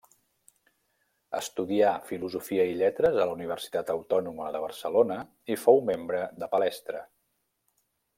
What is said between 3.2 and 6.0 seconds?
a la Universitat Autònoma de Barcelona i fou